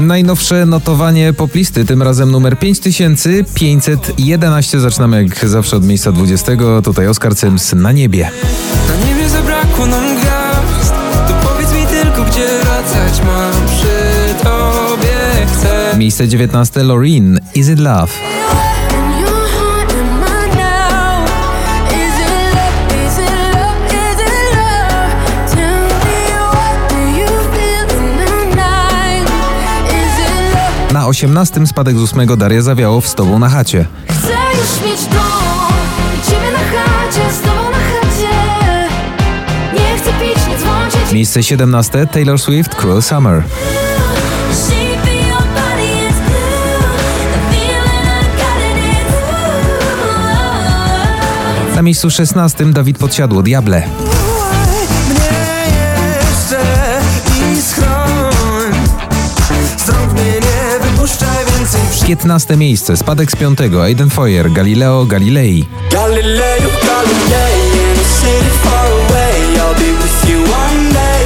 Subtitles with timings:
[0.00, 4.80] Najnowsze notowanie poplisty, tym razem numer 5511.
[4.80, 6.52] Zaczynamy jak zawsze od miejsca 20.
[6.84, 8.30] Tutaj Oskar Cyms na niebie.
[8.88, 10.94] Na niebie zabrakło nam gwiazd
[11.28, 16.82] To powiedz mi tylko, gdzie wracać mam przy tobie chcę Miejsce 19.
[16.82, 18.39] Loreen, Is It Love?
[31.10, 31.66] 18.
[31.66, 32.36] spadek z 8.
[32.36, 33.86] Daria Zawiało z Tobą na chacie.
[34.08, 35.72] Chcę już mieć dom
[36.26, 38.28] ciebie na chacie, z tobą na chacie.
[39.74, 41.12] Nie chcę pić, nie dzwonić.
[41.12, 42.06] Miejsce 17.
[42.06, 43.42] Taylor Swift, Cruel Summer.
[51.76, 52.72] Na miejscu 16.
[52.72, 53.82] Dawid Podsiadło, Diable.
[62.16, 62.56] 15.
[62.56, 63.58] miejsce, spadek z 5.
[63.82, 65.64] Aiden Foyer, Galileo Galilei.
[65.92, 71.24] Galileo, Galilei In a city far away I'll be with you one day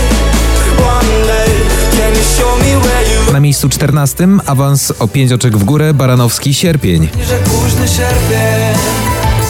[0.86, 1.50] One day
[1.98, 4.28] Can you show me where you Na miejscu 14.
[4.46, 7.08] awans o 5 oczek w górę, Baranowski, Sierpień.
[7.28, 8.74] Że późny sierpień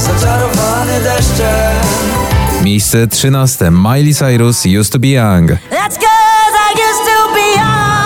[0.02, 3.70] Zaczarowany deszczem Miejsce 13.
[3.70, 5.50] Miley Cyrus, Used to be Young.
[5.50, 8.03] That's cause I used to be young.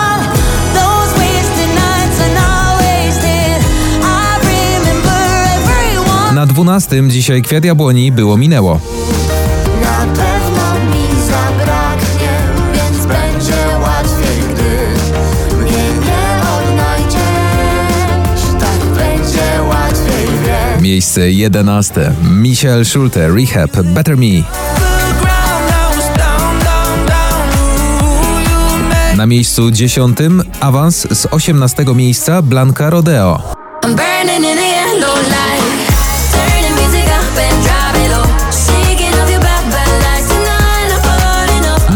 [6.49, 7.03] 12.
[7.07, 8.79] dzisiaj Kwiat Jabłoni, było minęło.
[9.81, 12.37] Na pewno mi zabraknie,
[12.73, 14.71] więc będzie łatwiej, gdy
[15.57, 18.41] mnie nie odnajdziesz.
[18.59, 20.83] Tak będzie łatwiej, wiem.
[20.83, 22.11] Miejsce 11.
[22.31, 24.43] Michel Schulte, Rehab, Better Me.
[29.15, 30.17] Na miejscu 10.
[30.59, 33.41] awans z 18 miejsca Blanka Rodeo.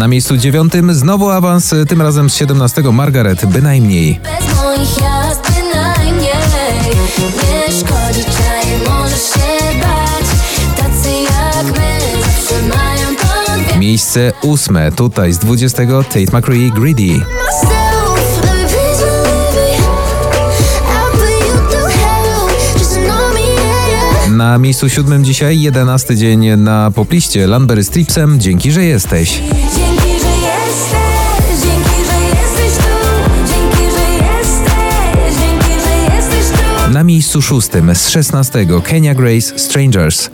[0.03, 0.73] Na miejscu 9.
[0.91, 2.81] znowu awans, tym razem z 17.
[2.91, 4.19] Margaret, bynajmniej.
[4.23, 6.33] Bez moich jazd bynajmniej
[7.43, 10.27] Nie szkodzi czaj, możesz się bać
[10.77, 14.77] Tacy jak my zawsze mają plan Wiem Miejsce 8.
[14.95, 15.85] tutaj z 20.
[16.03, 17.25] Tate McCree, Greedy.
[24.37, 25.25] Na miejscu 7.
[25.25, 28.39] dzisiaj 11 dzień na popliście Lanbery Stripsem.
[28.39, 29.41] Dzięki, że jesteś
[37.13, 37.69] miejscu 6.
[37.93, 38.65] z 16.
[38.83, 40.29] Kenya Grace, Strangers.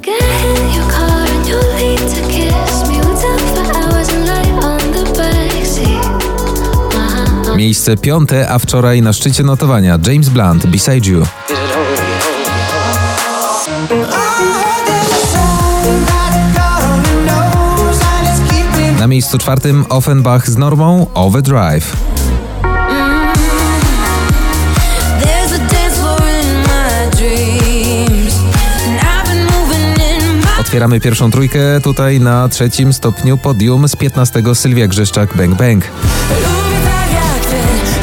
[7.46, 7.58] Uh-huh.
[7.58, 8.30] Miejsce 5.
[8.50, 11.24] a wczoraj na szczycie notowania James Blunt, Beside You.
[19.00, 21.96] Na miejscu czwartym Offenbach z normą Overdrive.
[30.70, 34.44] Otwieramy pierwszą trójkę tutaj na trzecim stopniu podium z 15.
[34.54, 35.84] Sylwia Grzeszczak Bang Bang.
[36.30, 37.56] Lubię tak jak ty,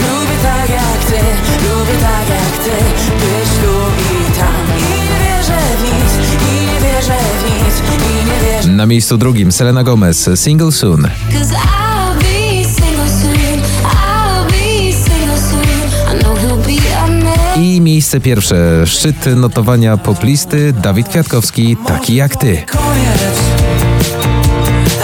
[0.02, 1.24] lubię tak jak ty,
[1.68, 3.72] lubię tak jak ty Być tu
[4.14, 8.68] i tam I nie wierzę w nic, i nie wierzę w nic, i nie wierzę
[8.68, 11.08] Na miejscu drugim Selena Gomez, Single Soon.
[17.96, 18.86] Miejsce pierwsze.
[18.86, 22.62] Szczyt notowania poplisty Dawid Kwiatkowski, taki jak ty.
[22.66, 23.38] Koniec.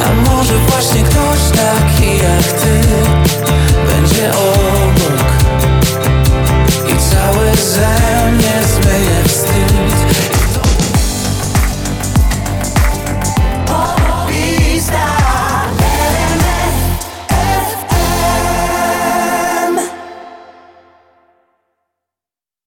[0.05, 2.81] A może właśnie ktoś taki jak ty
[3.87, 4.31] będzie.